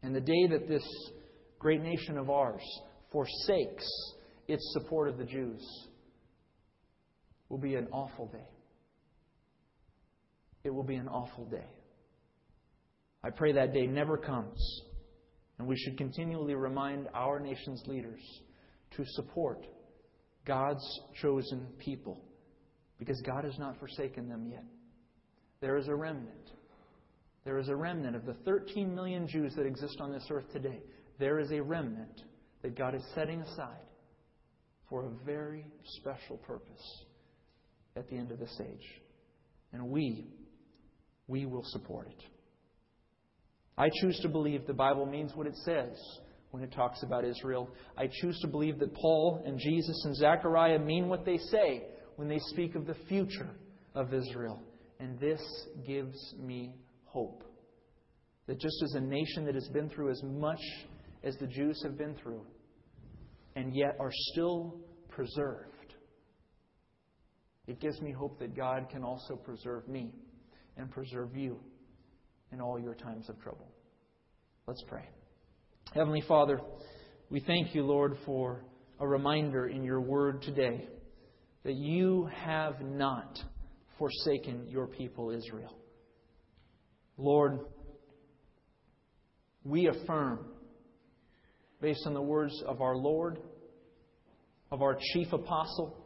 [0.03, 0.84] And the day that this
[1.59, 2.62] great nation of ours
[3.12, 3.86] forsakes
[4.49, 5.62] its support of the Jews
[7.49, 8.49] will be an awful day.
[10.64, 11.66] It will be an awful day.
[13.24, 14.82] I pray that day never comes.
[15.58, 18.20] And we should continually remind our nation's leaders
[18.96, 19.64] to support
[20.44, 20.84] God's
[21.20, 22.20] chosen people
[22.98, 24.64] because God has not forsaken them yet.
[25.60, 26.50] There is a remnant.
[27.44, 30.80] There is a remnant of the 13 million Jews that exist on this earth today.
[31.18, 32.22] There is a remnant
[32.62, 33.86] that God is setting aside
[34.88, 37.04] for a very special purpose
[37.96, 39.00] at the end of this age.
[39.72, 40.26] And we,
[41.28, 42.24] we will support it.
[43.76, 45.96] I choose to believe the Bible means what it says
[46.50, 47.70] when it talks about Israel.
[47.96, 51.84] I choose to believe that Paul and Jesus and Zechariah mean what they say
[52.16, 53.50] when they speak of the future
[53.94, 54.62] of Israel.
[55.00, 55.40] And this
[55.86, 56.74] gives me
[57.06, 57.44] hope.
[58.46, 60.60] That just as a nation that has been through as much
[61.24, 62.44] as the Jews have been through,
[63.54, 65.94] and yet are still preserved,
[67.66, 70.12] it gives me hope that God can also preserve me
[70.76, 71.58] and preserve you
[72.52, 73.68] in all your times of trouble.
[74.66, 75.08] Let's pray.
[75.94, 76.60] Heavenly Father,
[77.30, 78.64] we thank you, Lord, for
[79.00, 80.86] a reminder in your word today
[81.64, 83.38] that you have not
[83.98, 85.76] forsaken your people, Israel.
[87.16, 87.60] Lord,
[89.64, 90.40] we affirm,
[91.80, 93.38] based on the words of our Lord,
[94.70, 95.96] of our chief apostle,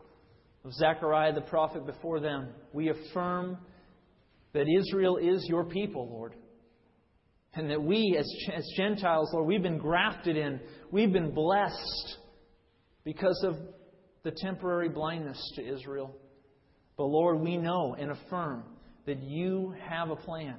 [0.64, 3.56] of Zechariah the prophet before them, we affirm
[4.56, 6.34] that Israel is your people, Lord.
[7.52, 12.16] And that we, as, as Gentiles, Lord, we've been grafted in, we've been blessed
[13.04, 13.56] because of
[14.24, 16.16] the temporary blindness to Israel.
[16.96, 18.64] But Lord, we know and affirm
[19.04, 20.56] that you have a plan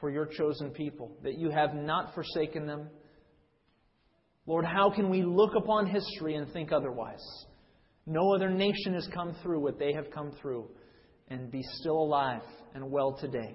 [0.00, 2.88] for your chosen people, that you have not forsaken them.
[4.46, 7.22] Lord, how can we look upon history and think otherwise?
[8.06, 10.68] No other nation has come through what they have come through
[11.30, 12.42] and be still alive
[12.74, 13.54] and well today.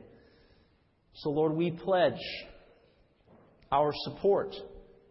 [1.13, 2.19] So, Lord, we pledge
[3.71, 4.55] our support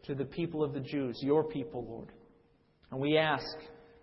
[0.04, 2.08] to the people of the Jews, your people, Lord.
[2.90, 3.56] And we ask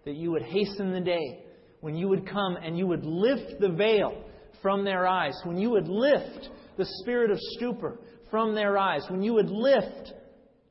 [0.06, 1.44] that you would hasten the day
[1.82, 4.24] when you would come and you would lift the veil
[4.62, 8.00] from their eyes, when you would lift the spirit of stupor
[8.30, 10.14] from their eyes, when you would lift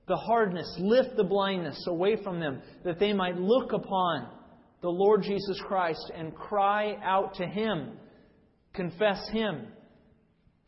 [0.07, 4.29] the hardness, lift the blindness away from them, that they might look upon
[4.81, 7.99] the Lord Jesus Christ and cry out to Him,
[8.75, 9.67] confess Him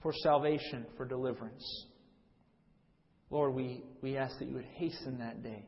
[0.03, 1.87] for salvation, for deliverance.
[3.31, 5.65] Lord, we, we ask that you would hasten that day.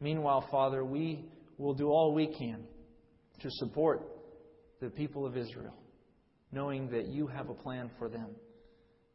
[0.00, 1.24] Meanwhile, Father, we
[1.56, 2.62] will do all we can
[3.40, 4.06] to support
[4.80, 5.74] the people of Israel.
[6.52, 8.28] knowing that you have a plan for them.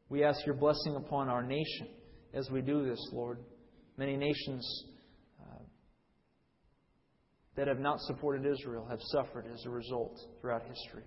[0.09, 1.87] We ask your blessing upon our nation
[2.33, 3.39] as we do this, Lord.
[3.97, 4.83] Many nations
[7.55, 11.03] that have not supported Israel have suffered as a result throughout history.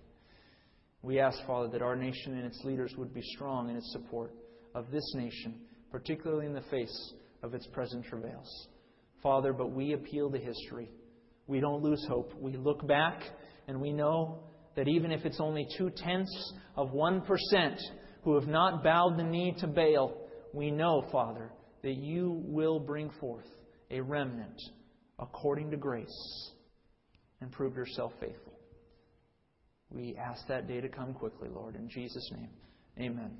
[1.02, 4.32] We ask, Father, that our nation and its leaders would be strong in its support
[4.74, 8.68] of this nation, particularly in the face of its present travails.
[9.22, 10.90] Father, but we appeal to history.
[11.46, 12.32] We don't lose hope.
[12.40, 13.22] We look back
[13.68, 14.40] and we know
[14.76, 17.22] that even if it's only two tenths of 1%
[18.22, 20.16] who have not bowed the knee to Baal,
[20.52, 21.50] we know, Father,
[21.82, 23.46] that you will bring forth
[23.90, 24.60] a remnant
[25.18, 26.50] according to grace
[27.40, 28.52] and prove yourself faithful.
[29.90, 31.76] We ask that day to come quickly, Lord.
[31.76, 32.50] In Jesus' name,
[32.98, 33.30] amen.